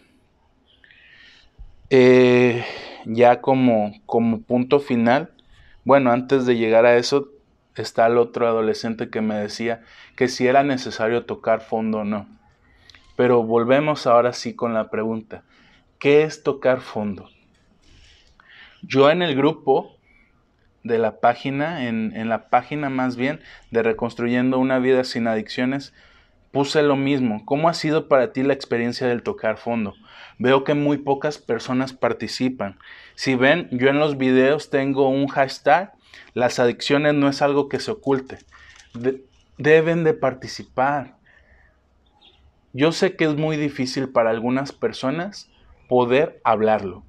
eh, 1.91 2.65
ya 3.05 3.43
como, 3.43 3.93
como 4.07 4.41
punto 4.41 4.81
final, 4.81 5.31
bueno, 5.85 6.11
antes 6.11 6.47
de 6.47 6.57
llegar 6.57 6.87
a 6.87 6.97
eso, 6.97 7.29
está 7.77 8.07
el 8.07 8.17
otro 8.17 8.49
adolescente 8.49 9.11
que 9.11 9.21
me 9.21 9.35
decía 9.35 9.83
que 10.17 10.29
si 10.29 10.47
era 10.47 10.63
necesario 10.63 11.27
tocar 11.27 11.61
fondo 11.61 11.99
o 11.99 12.05
no. 12.05 12.40
Pero 13.21 13.43
volvemos 13.43 14.07
ahora 14.07 14.33
sí 14.33 14.55
con 14.55 14.73
la 14.73 14.89
pregunta, 14.89 15.43
¿qué 15.99 16.23
es 16.23 16.43
tocar 16.43 16.81
fondo? 16.81 17.29
Yo 18.81 19.11
en 19.11 19.21
el 19.21 19.37
grupo 19.37 19.95
de 20.85 20.97
la 20.97 21.21
página, 21.21 21.87
en, 21.87 22.17
en 22.17 22.31
la 22.31 22.49
página 22.49 22.89
más 22.89 23.17
bien 23.17 23.41
de 23.71 23.83
Reconstruyendo 23.83 24.59
una 24.59 24.79
vida 24.79 25.05
sin 25.05 25.27
adicciones, 25.27 25.93
puse 26.51 26.83
lo 26.83 26.97
mismo. 26.97 27.45
¿Cómo 27.45 27.69
ha 27.69 27.75
sido 27.75 28.09
para 28.09 28.33
ti 28.33 28.43
la 28.43 28.55
experiencia 28.55 29.07
del 29.07 29.23
tocar 29.23 29.59
fondo? 29.59 29.93
Veo 30.39 30.65
que 30.65 30.73
muy 30.73 30.97
pocas 30.97 31.37
personas 31.37 31.93
participan. 31.93 32.79
Si 33.17 33.35
ven, 33.35 33.69
yo 33.71 33.91
en 33.91 33.99
los 33.99 34.17
videos 34.17 34.71
tengo 34.71 35.11
un 35.11 35.29
hashtag. 35.29 35.93
Las 36.33 36.59
adicciones 36.59 37.13
no 37.13 37.29
es 37.29 37.43
algo 37.43 37.69
que 37.69 37.81
se 37.81 37.91
oculte. 37.91 38.39
deben 39.59 40.05
de 40.05 40.15
participar. 40.15 41.20
Yo 42.73 42.93
sé 42.93 43.17
que 43.17 43.25
es 43.25 43.37
muy 43.37 43.57
difícil 43.57 44.09
para 44.09 44.31
algunas 44.31 44.73
personas 44.73 45.51
poder 45.89 46.41
hablarlo. 46.45 47.05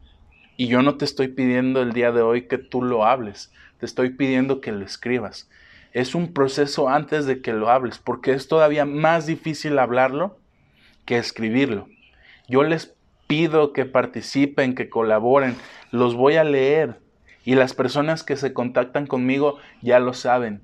Y 0.58 0.68
yo 0.68 0.82
no 0.82 0.96
te 0.98 1.06
estoy 1.06 1.28
pidiendo 1.30 1.82
el 1.82 1.94
día 1.94 2.12
de 2.12 2.22
hoy 2.22 2.48
que 2.48 2.58
tú 2.58 2.84
lo 2.84 3.06
hables. 3.06 3.52
Te 3.80 3.86
estoy 3.86 4.12
pidiendo 4.12 4.62
que 4.62 4.72
lo 4.72 4.84
escribas 4.86 5.50
es 5.94 6.16
un 6.16 6.34
proceso 6.34 6.90
antes 6.90 7.26
de 7.26 7.42
que 7.42 7.54
lo 7.54 7.70
hables, 7.70 8.00
porque 8.00 8.32
es 8.32 8.48
todavía 8.48 8.86
más 8.86 9.26
difícil 9.26 9.78
hablarlo 9.80 10.38
que 11.06 11.18
escribirlo. 11.18 11.88
Yo 12.48 12.64
les 12.64 12.96
pido 13.28 13.74
que 13.74 13.86
participen, 13.86 14.76
que 14.76 14.90
colaboren, 14.90 15.56
los 15.92 16.16
voy 16.16 16.36
a 16.36 16.44
leer 16.44 17.00
y 17.44 17.56
las 17.56 17.74
personas 17.74 18.24
que 18.24 18.38
se 18.38 18.54
contactan 18.54 19.08
conmigo 19.08 19.58
ya 19.82 20.00
lo 20.00 20.14
saben. 20.14 20.62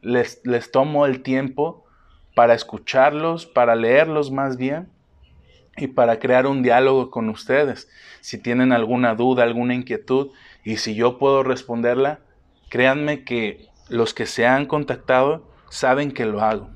Les, 0.00 0.40
les 0.44 0.70
tomo 0.70 1.06
el 1.06 1.22
tiempo 1.22 1.81
para 2.34 2.54
escucharlos, 2.54 3.46
para 3.46 3.76
leerlos 3.76 4.30
más 4.30 4.56
bien 4.56 4.88
y 5.76 5.88
para 5.88 6.18
crear 6.18 6.46
un 6.46 6.62
diálogo 6.62 7.10
con 7.10 7.28
ustedes. 7.28 7.88
Si 8.20 8.38
tienen 8.38 8.72
alguna 8.72 9.14
duda, 9.14 9.42
alguna 9.42 9.74
inquietud 9.74 10.30
y 10.64 10.76
si 10.76 10.94
yo 10.94 11.18
puedo 11.18 11.42
responderla, 11.42 12.20
créanme 12.68 13.24
que 13.24 13.68
los 13.88 14.14
que 14.14 14.26
se 14.26 14.46
han 14.46 14.66
contactado 14.66 15.50
saben 15.68 16.12
que 16.12 16.24
lo 16.24 16.40
hago. 16.42 16.70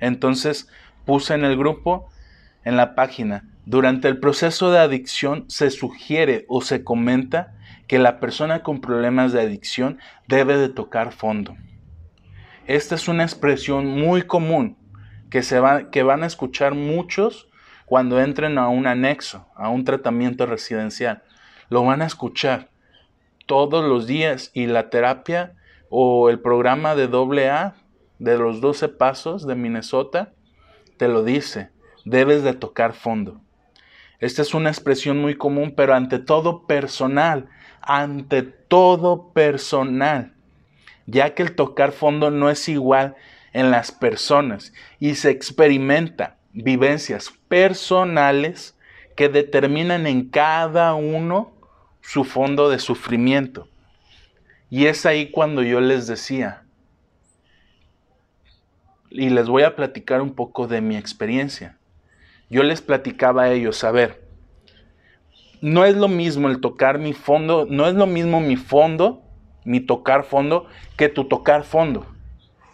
Entonces 0.00 0.68
puse 1.04 1.34
en 1.34 1.44
el 1.44 1.56
grupo, 1.56 2.08
en 2.64 2.76
la 2.76 2.94
página, 2.94 3.48
durante 3.64 4.08
el 4.08 4.18
proceso 4.18 4.72
de 4.72 4.78
adicción 4.78 5.44
se 5.48 5.70
sugiere 5.70 6.44
o 6.48 6.62
se 6.62 6.82
comenta 6.82 7.54
que 7.86 7.98
la 7.98 8.18
persona 8.18 8.62
con 8.62 8.80
problemas 8.80 9.32
de 9.32 9.40
adicción 9.40 9.98
debe 10.26 10.56
de 10.56 10.68
tocar 10.68 11.12
fondo. 11.12 11.56
Esta 12.66 12.94
es 12.94 13.08
una 13.08 13.22
expresión 13.22 13.86
muy 13.86 14.22
común 14.22 14.76
que, 15.32 15.42
se 15.42 15.62
que 15.90 16.02
van 16.02 16.24
a 16.24 16.26
escuchar 16.26 16.74
muchos 16.74 17.48
cuando 17.86 18.20
entren 18.20 18.58
a 18.58 18.68
un 18.68 18.86
anexo, 18.86 19.46
a 19.56 19.70
un 19.70 19.86
tratamiento 19.86 20.44
residencial. 20.44 21.22
Lo 21.70 21.82
van 21.84 22.02
a 22.02 22.06
escuchar 22.06 22.68
todos 23.46 23.82
los 23.82 24.06
días 24.06 24.50
y 24.52 24.66
la 24.66 24.90
terapia 24.90 25.54
o 25.88 26.28
el 26.28 26.38
programa 26.38 26.94
de 26.94 27.04
AA 27.04 27.74
de 28.18 28.36
los 28.36 28.60
12 28.60 28.90
pasos 28.90 29.46
de 29.46 29.54
Minnesota 29.54 30.34
te 30.98 31.08
lo 31.08 31.24
dice, 31.24 31.70
debes 32.04 32.42
de 32.42 32.52
tocar 32.52 32.92
fondo. 32.92 33.40
Esta 34.18 34.42
es 34.42 34.52
una 34.52 34.68
expresión 34.68 35.18
muy 35.18 35.36
común, 35.36 35.72
pero 35.74 35.94
ante 35.94 36.18
todo 36.18 36.66
personal, 36.66 37.48
ante 37.80 38.42
todo 38.42 39.32
personal, 39.32 40.34
ya 41.06 41.34
que 41.34 41.42
el 41.42 41.56
tocar 41.56 41.92
fondo 41.92 42.30
no 42.30 42.50
es 42.50 42.68
igual 42.68 43.16
en 43.52 43.70
las 43.70 43.92
personas 43.92 44.72
y 44.98 45.14
se 45.14 45.30
experimenta 45.30 46.36
vivencias 46.52 47.32
personales 47.48 48.76
que 49.16 49.28
determinan 49.28 50.06
en 50.06 50.28
cada 50.28 50.94
uno 50.94 51.52
su 52.00 52.24
fondo 52.24 52.70
de 52.70 52.78
sufrimiento. 52.78 53.68
Y 54.70 54.86
es 54.86 55.04
ahí 55.06 55.30
cuando 55.30 55.62
yo 55.62 55.80
les 55.80 56.06
decía, 56.06 56.64
y 59.10 59.28
les 59.28 59.46
voy 59.46 59.62
a 59.62 59.76
platicar 59.76 60.22
un 60.22 60.34
poco 60.34 60.66
de 60.66 60.80
mi 60.80 60.96
experiencia. 60.96 61.76
Yo 62.48 62.62
les 62.62 62.80
platicaba 62.80 63.44
a 63.44 63.52
ellos, 63.52 63.84
a 63.84 63.90
ver, 63.90 64.22
no 65.60 65.84
es 65.84 65.96
lo 65.96 66.08
mismo 66.08 66.48
el 66.48 66.60
tocar 66.60 66.98
mi 66.98 67.12
fondo, 67.12 67.66
no 67.68 67.86
es 67.86 67.94
lo 67.94 68.06
mismo 68.06 68.40
mi 68.40 68.56
fondo, 68.56 69.22
mi 69.64 69.80
tocar 69.80 70.24
fondo, 70.24 70.66
que 70.96 71.08
tu 71.08 71.24
tocar 71.28 71.64
fondo. 71.64 72.06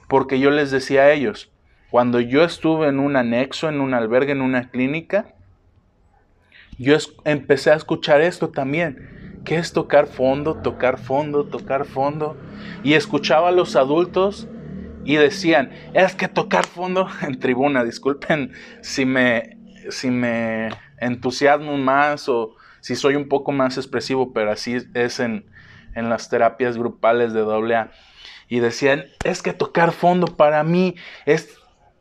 Porque 0.08 0.40
yo 0.40 0.50
les 0.50 0.70
decía 0.70 1.02
a 1.02 1.12
ellos, 1.12 1.50
cuando 1.90 2.20
yo 2.20 2.44
estuve 2.44 2.88
en 2.88 2.98
un 2.98 3.16
anexo, 3.16 3.68
en 3.68 3.80
un 3.80 3.94
albergue, 3.94 4.32
en 4.32 4.42
una 4.42 4.70
clínica, 4.70 5.34
yo 6.78 6.96
empecé 7.24 7.70
a 7.70 7.76
escuchar 7.76 8.20
esto 8.20 8.50
también. 8.50 8.98
¿Qué 9.44 9.56
es 9.56 9.72
tocar 9.72 10.06
fondo, 10.06 10.56
tocar 10.56 10.98
fondo, 10.98 11.46
tocar 11.46 11.86
fondo? 11.86 12.36
Y 12.82 12.94
escuchaba 12.94 13.48
a 13.48 13.52
los 13.52 13.76
adultos 13.76 14.46
y 15.04 15.16
decían, 15.16 15.72
es 15.94 16.14
que 16.14 16.28
tocar 16.28 16.66
fondo 16.66 17.08
en 17.22 17.38
tribuna, 17.40 17.84
disculpen 17.84 18.52
si 18.82 19.04
me, 19.06 19.58
si 19.90 20.10
me 20.10 20.68
entusiasmo 20.98 21.76
más 21.78 22.28
o 22.28 22.56
si 22.80 22.94
soy 22.94 23.16
un 23.16 23.28
poco 23.28 23.52
más 23.52 23.76
expresivo, 23.76 24.32
pero 24.32 24.52
así 24.52 24.76
es 24.94 25.20
en, 25.20 25.46
en 25.94 26.08
las 26.08 26.28
terapias 26.28 26.76
grupales 26.76 27.32
de 27.32 27.40
AA. 27.40 27.90
Y 28.48 28.60
decían, 28.60 29.06
es 29.24 29.42
que 29.42 29.52
tocar 29.52 29.92
fondo 29.92 30.26
para 30.36 30.62
mí 30.64 30.96
es 31.26 31.58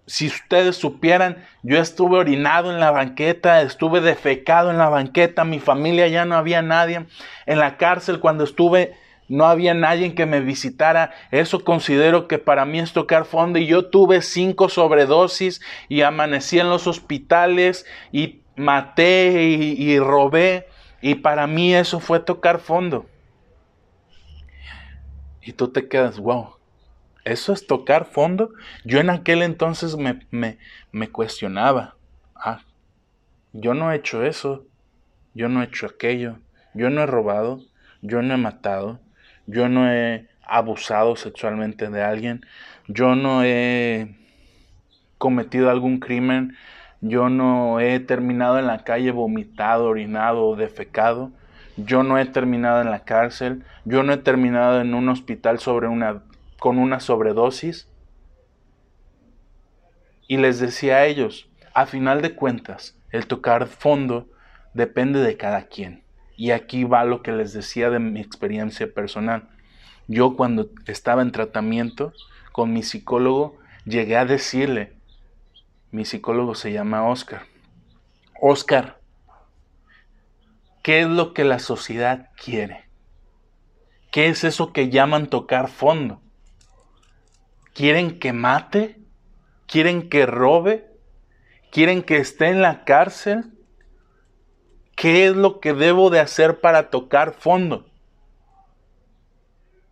si 0.07 0.27
ustedes 0.27 0.77
supieran, 0.77 1.45
yo 1.63 1.79
estuve 1.79 2.17
orinado 2.17 2.71
en 2.71 2.79
la 2.79 2.91
banqueta, 2.91 3.61
estuve 3.61 3.99
defecado 3.99 4.71
en 4.71 4.77
la 4.77 4.87
banqueta, 4.87 5.43
mi 5.43 5.59
familia 5.59 6.07
ya 6.07 6.23
no 6.23 6.35
había 6.35 6.61
nadie. 6.61 7.05
En 7.45 7.59
la 7.59 7.75
cárcel 7.75 8.21
cuando 8.21 8.45
estuve 8.45 8.95
no 9.27 9.45
había 9.45 9.73
nadie 9.73 10.15
que 10.15 10.25
me 10.25 10.39
visitara. 10.39 11.11
Eso 11.31 11.65
considero 11.65 12.29
que 12.29 12.39
para 12.39 12.65
mí 12.65 12.79
es 12.79 12.93
tocar 12.93 13.25
fondo. 13.25 13.59
Y 13.59 13.67
yo 13.67 13.89
tuve 13.89 14.21
cinco 14.21 14.69
sobredosis 14.69 15.61
y 15.89 16.01
amanecí 16.01 16.59
en 16.59 16.69
los 16.69 16.87
hospitales 16.87 17.85
y 18.13 18.41
maté 18.55 19.43
y, 19.43 19.83
y 19.83 19.99
robé. 19.99 20.67
Y 21.01 21.15
para 21.15 21.47
mí 21.47 21.75
eso 21.75 21.99
fue 21.99 22.21
tocar 22.21 22.59
fondo. 22.59 23.05
Y 25.47 25.53
tú 25.53 25.69
te 25.69 25.87
quedas, 25.87 26.19
wow. 26.19 26.55
¿Eso 27.23 27.53
es 27.53 27.67
tocar 27.67 28.03
fondo? 28.03 28.51
Yo 28.83 28.99
en 28.99 29.09
aquel 29.09 29.41
entonces 29.41 29.95
me, 29.95 30.19
me, 30.29 31.07
cuestionaba. 31.09 31.95
Ah, 32.35 32.59
yo 33.53 33.73
no 33.73 33.89
he 33.89 33.95
hecho 33.95 34.25
eso, 34.25 34.65
yo 35.33 35.47
no 35.47 35.61
he 35.61 35.67
hecho 35.67 35.85
aquello, 35.85 36.39
yo 36.73 36.89
no 36.89 37.01
he 37.01 37.05
robado, 37.05 37.61
yo 38.01 38.21
no 38.21 38.33
he 38.33 38.37
matado, 38.37 38.99
yo 39.45 39.69
no 39.69 39.89
he 39.89 40.27
abusado 40.43 41.15
sexualmente 41.15 41.89
de 41.89 42.03
alguien, 42.03 42.45
yo 42.89 43.15
no 43.15 43.41
he 43.45 44.17
cometido 45.17 45.69
algún 45.69 46.01
crimen, 46.01 46.57
yo 46.99 47.29
no 47.29 47.79
he 47.79 48.01
terminado 48.01 48.59
en 48.59 48.67
la 48.67 48.83
calle 48.83 49.11
vomitado, 49.11 49.85
orinado 49.85 50.45
o 50.45 50.57
defecado, 50.57 51.31
yo 51.77 52.03
no 52.03 52.17
he 52.17 52.25
terminado 52.25 52.81
en 52.81 52.91
la 52.91 53.03
cárcel, 53.05 53.63
yo 53.85 54.03
no 54.03 54.13
he 54.13 54.17
terminado 54.17 54.81
en 54.81 54.93
un 54.93 55.09
hospital 55.09 55.59
sobre 55.59 55.87
una 55.87 56.23
con 56.59 56.79
una 56.79 56.99
sobredosis. 56.99 57.87
Y 60.27 60.37
les 60.37 60.59
decía 60.59 60.97
a 60.97 61.05
ellos, 61.05 61.49
a 61.73 61.85
final 61.85 62.21
de 62.21 62.35
cuentas, 62.35 62.97
el 63.11 63.27
tocar 63.27 63.67
fondo 63.67 64.27
depende 64.73 65.21
de 65.21 65.37
cada 65.37 65.67
quien. 65.67 66.03
Y 66.35 66.51
aquí 66.51 66.83
va 66.83 67.05
lo 67.05 67.21
que 67.21 67.31
les 67.31 67.53
decía 67.53 67.89
de 67.89 67.99
mi 67.99 68.19
experiencia 68.19 68.91
personal. 68.91 69.47
Yo 70.07 70.35
cuando 70.35 70.69
estaba 70.85 71.21
en 71.21 71.31
tratamiento 71.31 72.13
con 72.51 72.73
mi 72.73 72.83
psicólogo, 72.83 73.57
llegué 73.85 74.17
a 74.17 74.25
decirle, 74.25 74.93
mi 75.91 76.05
psicólogo 76.05 76.55
se 76.55 76.71
llama 76.71 77.07
Oscar, 77.07 77.43
Oscar, 78.41 78.96
¿qué 80.87 81.01
es 81.01 81.07
lo 81.09 81.33
que 81.33 81.43
la 81.43 81.59
sociedad 81.59 82.29
quiere? 82.41 82.85
¿Qué 84.09 84.29
es 84.29 84.45
eso 84.45 84.71
que 84.71 84.87
llaman 84.87 85.27
tocar 85.27 85.67
fondo? 85.67 86.21
¿Quieren 87.73 88.19
que 88.19 88.31
mate? 88.31 88.97
¿Quieren 89.65 90.07
que 90.07 90.25
robe? 90.25 90.89
¿Quieren 91.71 92.03
que 92.03 92.15
esté 92.19 92.47
en 92.47 92.61
la 92.61 92.85
cárcel? 92.85 93.51
¿Qué 94.95 95.25
es 95.25 95.35
lo 95.35 95.59
que 95.59 95.73
debo 95.73 96.09
de 96.09 96.21
hacer 96.21 96.61
para 96.61 96.89
tocar 96.89 97.33
fondo? 97.33 97.85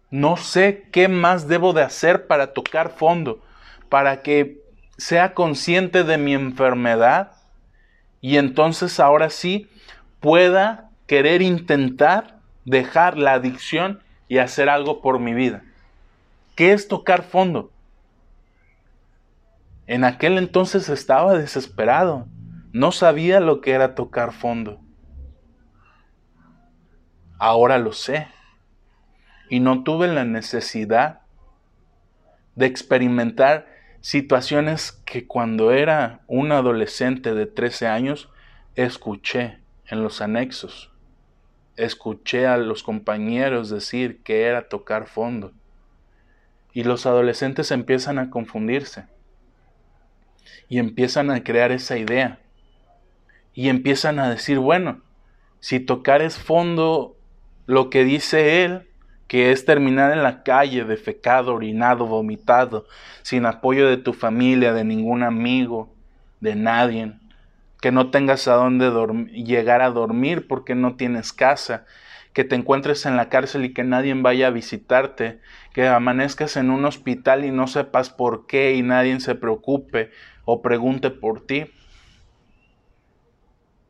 No 0.10 0.38
sé 0.38 0.88
qué 0.94 1.10
más 1.10 1.50
debo 1.50 1.74
de 1.74 1.82
hacer 1.82 2.26
para 2.26 2.54
tocar 2.54 2.92
fondo, 2.92 3.44
para 3.90 4.22
que 4.22 4.62
sea 4.98 5.34
consciente 5.34 6.06
de 6.06 6.18
mi 6.18 6.34
enfermedad 6.34 7.34
y 8.22 8.38
entonces 8.38 9.02
ahora 9.02 9.30
sí 9.30 9.70
pueda 10.22 10.85
querer 11.08 11.42
intentar 11.42 12.40
dejar 12.66 13.18
la 13.18 13.34
adicción 13.34 14.02
y 14.28 14.40
hacer 14.40 14.70
algo 14.70 15.02
por 15.02 15.20
mi 15.20 15.34
vida. 15.34 15.64
¿Qué 16.56 16.72
es 16.74 16.88
tocar 16.88 17.24
fondo? 17.24 17.72
En 19.88 20.04
aquel 20.04 20.38
entonces 20.38 20.90
estaba 20.90 21.38
desesperado. 21.38 22.28
No 22.72 22.92
sabía 22.92 23.40
lo 23.40 23.62
que 23.62 23.72
era 23.72 23.94
tocar 23.94 24.34
fondo. 24.34 24.80
Ahora 27.38 27.78
lo 27.78 27.94
sé. 27.94 28.28
Y 29.50 29.60
no 29.60 29.84
tuve 29.84 30.08
la 30.08 30.26
necesidad 30.26 31.22
de 32.56 32.66
experimentar 32.66 33.68
situaciones 34.02 34.92
que 34.92 35.28
cuando 35.28 35.72
era 35.72 36.22
un 36.28 36.52
adolescente 36.52 37.34
de 37.34 37.46
13 37.46 37.88
años 37.88 38.30
escuché 38.76 39.60
en 39.88 40.04
los 40.04 40.22
anexos. 40.22 40.95
Escuché 41.78 42.48
a 42.48 42.58
los 42.58 42.84
compañeros 42.84 43.70
decir 43.70 44.24
que 44.24 44.44
era 44.44 44.70
tocar 44.70 45.08
fondo. 45.08 45.52
Y 46.74 46.84
los 46.84 47.06
adolescentes 47.06 47.72
empiezan 47.72 48.20
a 48.20 48.30
confundirse 48.30 49.06
y 50.68 50.80
empiezan 50.80 51.32
a 51.32 51.44
crear 51.44 51.72
esa 51.72 51.98
idea. 51.98 52.40
Y 53.54 53.70
empiezan 53.70 54.20
a 54.20 54.30
decir, 54.30 54.60
bueno, 54.60 55.02
si 55.60 55.80
tocar 55.80 56.22
es 56.22 56.38
fondo, 56.38 57.16
lo 57.66 57.90
que 57.90 58.04
dice 58.04 58.64
él, 58.64 58.90
que 59.28 59.52
es 59.52 59.66
terminar 59.66 60.12
en 60.12 60.24
la 60.24 60.44
calle, 60.44 60.84
defecado, 60.84 61.56
orinado, 61.56 62.06
vomitado, 62.06 62.86
sin 63.22 63.46
apoyo 63.46 63.88
de 63.88 63.98
tu 63.98 64.14
familia, 64.14 64.74
de 64.74 64.84
ningún 64.84 65.24
amigo, 65.24 65.94
de 66.42 66.56
nadie, 66.56 67.14
que 67.86 67.92
no 67.92 68.10
tengas 68.10 68.48
a 68.48 68.56
dónde 68.56 68.90
llegar 69.32 69.84
a 69.84 69.92
dormir 69.92 70.48
porque 70.48 70.74
no 70.74 70.96
tienes 70.96 71.32
casa, 71.32 71.86
que 72.34 72.44
te 72.44 72.56
encuentres 72.56 73.06
en 73.06 73.16
la 73.16 73.30
cárcel 73.30 73.64
y 73.64 73.76
que 73.76 73.84
nadie 73.84 74.12
vaya 74.16 74.48
a 74.48 74.50
visitarte, 74.50 75.40
que 75.72 75.88
amanezcas 75.88 76.58
en 76.58 76.72
un 76.72 76.84
hospital 76.86 77.46
y 77.46 77.52
no 77.52 77.68
sepas 77.68 78.10
por 78.10 78.48
qué 78.48 78.74
y 78.74 78.82
nadie 78.82 79.20
se 79.20 79.36
preocupe 79.36 80.10
o 80.46 80.64
pregunte 80.64 81.12
por 81.12 81.46
ti. 81.46 81.68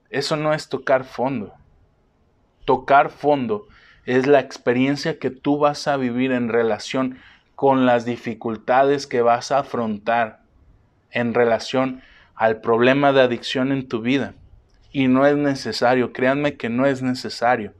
Eso 0.10 0.36
no 0.36 0.54
es 0.54 0.68
tocar 0.68 1.06
fondo. 1.06 1.54
Tocar 2.66 3.10
fondo 3.10 3.66
es 4.06 4.28
la 4.28 4.42
experiencia 4.42 5.20
que 5.20 5.30
tú 5.30 5.58
vas 5.58 5.88
a 5.88 5.96
vivir 5.96 6.34
en 6.34 6.50
relación 6.50 7.18
con 7.56 7.86
las 7.86 8.04
dificultades 8.04 9.08
que 9.08 9.22
vas 9.22 9.54
a 9.54 9.60
afrontar 9.60 10.42
en 11.12 11.34
relación 11.34 12.02
al 12.36 12.62
problema 12.62 13.13
de 13.13 13.22
adicción 13.22 13.72
en 13.72 13.88
tu 13.88 14.01
vida. 14.01 14.34
Y 14.92 15.07
no 15.07 15.25
es 15.25 15.36
necesario, 15.36 16.14
créanme 16.14 16.55
que 16.55 16.70
no 16.70 16.86
es 16.86 17.01
necesario. 17.01 17.74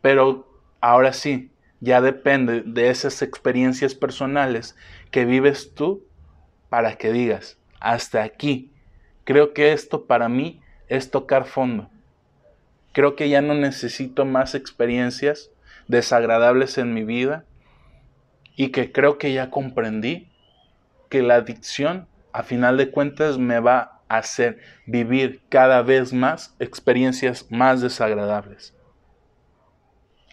Pero 0.00 0.48
ahora 0.80 1.12
sí, 1.12 1.50
ya 1.80 2.00
depende 2.00 2.62
de 2.62 2.90
esas 2.90 3.22
experiencias 3.22 3.94
personales 3.94 4.76
que 5.10 5.24
vives 5.24 5.74
tú 5.74 6.04
para 6.68 6.96
que 6.96 7.12
digas, 7.12 7.58
hasta 7.80 8.22
aquí, 8.22 8.70
creo 9.24 9.52
que 9.54 9.72
esto 9.72 10.06
para 10.06 10.28
mí 10.28 10.60
es 10.88 11.10
tocar 11.10 11.46
fondo. 11.46 11.88
Creo 12.92 13.16
que 13.16 13.28
ya 13.28 13.40
no 13.40 13.54
necesito 13.54 14.24
más 14.24 14.54
experiencias 14.54 15.50
desagradables 15.88 16.78
en 16.78 16.92
mi 16.92 17.04
vida 17.04 17.44
y 18.56 18.68
que 18.68 18.92
creo 18.92 19.18
que 19.18 19.32
ya 19.32 19.50
comprendí 19.50 20.28
que 21.08 21.22
la 21.22 21.36
adicción 21.36 22.06
a 22.32 22.42
final 22.42 22.76
de 22.76 22.90
cuentas 22.90 23.38
me 23.38 23.60
va 23.60 24.00
a 24.08 24.18
hacer 24.18 24.58
vivir 24.86 25.42
cada 25.48 25.82
vez 25.82 26.12
más 26.12 26.54
experiencias 26.58 27.46
más 27.50 27.80
desagradables 27.80 28.74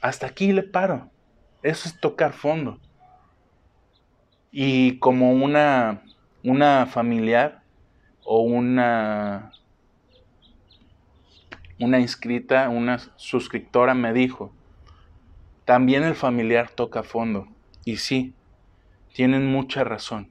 hasta 0.02 0.28
aquí 0.28 0.52
le 0.54 0.64
paro. 0.64 1.10
Eso 1.64 1.90
es 1.90 2.00
tocar 2.00 2.34
fondo. 2.34 2.80
Y 4.52 4.98
como 5.00 5.34
una, 5.34 6.04
una 6.44 6.86
familiar 6.86 7.62
o 8.24 8.42
una, 8.42 9.52
una 11.80 12.00
inscrita, 12.00 12.70
una 12.70 13.00
suscriptora 13.18 13.94
me 13.94 14.14
dijo, 14.14 14.54
también 15.66 16.04
el 16.04 16.16
familiar 16.16 16.70
toca 16.70 17.04
fondo. 17.04 17.48
Y 17.84 17.98
sí, 17.98 18.34
tienen 19.14 19.52
mucha 19.52 19.84
razón. 19.84 20.30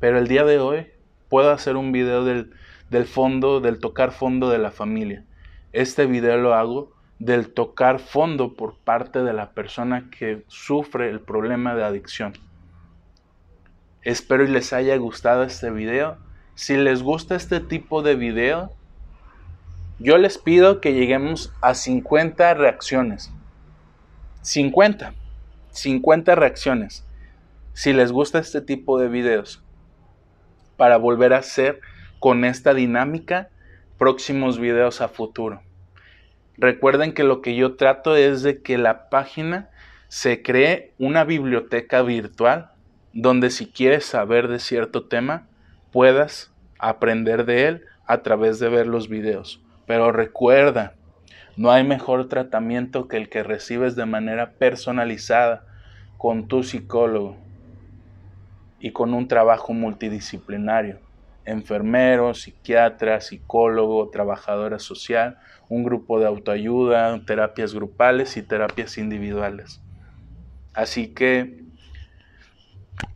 Pero 0.00 0.18
el 0.18 0.26
día 0.26 0.44
de 0.44 0.58
hoy 0.58 0.86
puedo 1.28 1.50
hacer 1.50 1.76
un 1.76 1.92
video 1.92 2.24
del, 2.24 2.52
del 2.88 3.04
fondo, 3.04 3.60
del 3.60 3.78
tocar 3.78 4.12
fondo 4.12 4.48
de 4.50 4.58
la 4.58 4.70
familia. 4.70 5.24
Este 5.72 6.06
video 6.06 6.38
lo 6.38 6.54
hago 6.54 6.92
del 7.18 7.52
tocar 7.52 8.00
fondo 8.00 8.54
por 8.54 8.76
parte 8.78 9.22
de 9.22 9.34
la 9.34 9.50
persona 9.50 10.08
que 10.10 10.42
sufre 10.48 11.10
el 11.10 11.20
problema 11.20 11.74
de 11.74 11.84
adicción. 11.84 12.32
Espero 14.02 14.42
y 14.44 14.48
les 14.48 14.72
haya 14.72 14.96
gustado 14.96 15.42
este 15.44 15.70
video. 15.70 16.16
Si 16.54 16.76
les 16.78 17.02
gusta 17.02 17.36
este 17.36 17.60
tipo 17.60 18.02
de 18.02 18.14
video, 18.14 18.72
yo 19.98 20.16
les 20.16 20.38
pido 20.38 20.80
que 20.80 20.94
lleguemos 20.94 21.52
a 21.60 21.74
50 21.74 22.54
reacciones. 22.54 23.30
50. 24.40 25.12
50 25.72 26.34
reacciones. 26.34 27.04
Si 27.74 27.92
les 27.92 28.10
gusta 28.10 28.38
este 28.38 28.62
tipo 28.62 28.98
de 28.98 29.08
videos. 29.08 29.62
Para 30.80 30.96
volver 30.96 31.34
a 31.34 31.40
hacer 31.40 31.78
con 32.20 32.42
esta 32.46 32.72
dinámica 32.72 33.50
próximos 33.98 34.58
videos 34.58 35.02
a 35.02 35.08
futuro. 35.08 35.60
Recuerden 36.56 37.12
que 37.12 37.22
lo 37.22 37.42
que 37.42 37.54
yo 37.54 37.76
trato 37.76 38.16
es 38.16 38.42
de 38.42 38.62
que 38.62 38.78
la 38.78 39.10
página 39.10 39.68
se 40.08 40.40
cree 40.40 40.94
una 40.98 41.24
biblioteca 41.24 42.00
virtual 42.00 42.70
donde 43.12 43.50
si 43.50 43.66
quieres 43.66 44.06
saber 44.06 44.48
de 44.48 44.58
cierto 44.58 45.04
tema 45.04 45.48
puedas 45.92 46.50
aprender 46.78 47.44
de 47.44 47.66
él 47.66 47.84
a 48.06 48.22
través 48.22 48.58
de 48.58 48.70
ver 48.70 48.86
los 48.86 49.10
videos. 49.10 49.60
Pero 49.86 50.12
recuerda, 50.12 50.94
no 51.58 51.70
hay 51.70 51.84
mejor 51.84 52.26
tratamiento 52.28 53.06
que 53.06 53.18
el 53.18 53.28
que 53.28 53.42
recibes 53.42 53.96
de 53.96 54.06
manera 54.06 54.52
personalizada 54.52 55.66
con 56.16 56.48
tu 56.48 56.62
psicólogo 56.62 57.36
y 58.80 58.92
con 58.92 59.14
un 59.14 59.28
trabajo 59.28 59.72
multidisciplinario 59.72 60.98
enfermero, 61.44 62.34
psiquiatra, 62.34 63.20
psicólogo, 63.20 64.10
trabajadora 64.10 64.78
social, 64.78 65.38
un 65.68 65.84
grupo 65.84 66.20
de 66.20 66.26
autoayuda, 66.26 67.24
terapias 67.24 67.74
grupales 67.74 68.36
y 68.36 68.42
terapias 68.42 68.98
individuales. 68.98 69.80
Así 70.74 71.08
que 71.08 71.64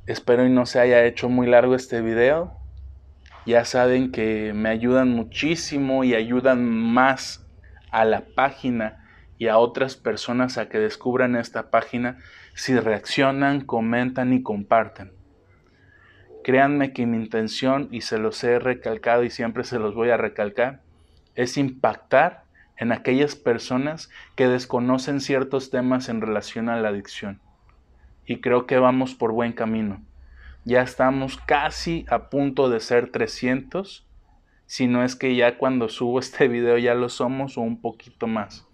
espero 0.06 0.46
y 0.46 0.50
no 0.50 0.66
se 0.66 0.80
haya 0.80 1.04
hecho 1.04 1.28
muy 1.28 1.46
largo 1.46 1.74
este 1.74 2.00
video. 2.00 2.58
Ya 3.46 3.64
saben 3.64 4.10
que 4.10 4.52
me 4.54 4.70
ayudan 4.70 5.10
muchísimo 5.10 6.02
y 6.02 6.14
ayudan 6.14 6.64
más 6.64 7.46
a 7.90 8.04
la 8.04 8.24
página 8.34 9.00
y 9.36 9.48
a 9.48 9.58
otras 9.58 9.96
personas 9.96 10.56
a 10.56 10.68
que 10.68 10.78
descubran 10.78 11.36
esta 11.36 11.70
página 11.70 12.18
si 12.54 12.78
reaccionan, 12.78 13.60
comentan 13.60 14.32
y 14.32 14.42
comparten. 14.42 15.23
Créanme 16.44 16.92
que 16.92 17.06
mi 17.06 17.16
intención, 17.16 17.88
y 17.90 18.02
se 18.02 18.18
los 18.18 18.44
he 18.44 18.58
recalcado 18.58 19.24
y 19.24 19.30
siempre 19.30 19.64
se 19.64 19.78
los 19.78 19.94
voy 19.94 20.10
a 20.10 20.18
recalcar, 20.18 20.82
es 21.34 21.56
impactar 21.56 22.44
en 22.76 22.92
aquellas 22.92 23.34
personas 23.34 24.10
que 24.36 24.46
desconocen 24.46 25.22
ciertos 25.22 25.70
temas 25.70 26.10
en 26.10 26.20
relación 26.20 26.68
a 26.68 26.76
la 26.76 26.90
adicción. 26.90 27.40
Y 28.26 28.42
creo 28.42 28.66
que 28.66 28.78
vamos 28.78 29.14
por 29.14 29.32
buen 29.32 29.54
camino. 29.54 30.02
Ya 30.66 30.82
estamos 30.82 31.38
casi 31.38 32.04
a 32.10 32.28
punto 32.28 32.68
de 32.68 32.80
ser 32.80 33.10
300, 33.10 34.06
si 34.66 34.86
no 34.86 35.02
es 35.02 35.16
que 35.16 35.34
ya 35.34 35.56
cuando 35.56 35.88
subo 35.88 36.18
este 36.18 36.46
video 36.46 36.76
ya 36.76 36.94
lo 36.94 37.08
somos 37.08 37.56
o 37.56 37.62
un 37.62 37.80
poquito 37.80 38.26
más. 38.26 38.66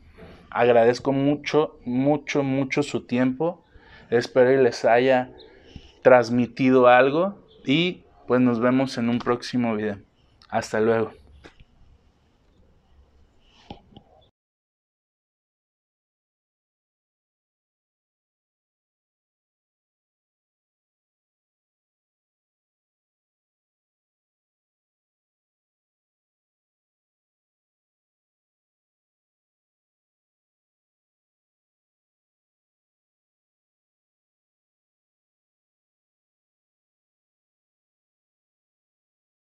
Agradezco 0.51 1.13
mucho, 1.13 1.79
mucho, 1.85 2.43
mucho 2.43 2.83
su 2.83 3.07
tiempo. 3.07 3.65
Espero 4.11 4.53
y 4.53 4.61
les 4.61 4.85
haya 4.85 5.31
transmitido 6.03 6.89
algo 6.89 7.40
y 7.65 8.03
pues 8.27 8.41
nos 8.41 8.61
vemos 8.61 8.97
en 8.99 9.09
un 9.09 9.19
próximo 9.19 9.75
video. 9.75 9.99
Hasta 10.49 10.81
luego. 10.81 11.13